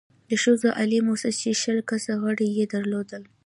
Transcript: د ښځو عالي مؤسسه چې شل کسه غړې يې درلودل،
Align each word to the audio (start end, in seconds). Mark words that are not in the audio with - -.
د 0.29 0.31
ښځو 0.43 0.67
عالي 0.77 0.99
مؤسسه 1.07 1.39
چې 1.41 1.51
شل 1.61 1.79
کسه 1.89 2.11
غړې 2.23 2.47
يې 2.57 2.65
درلودل، 2.73 3.23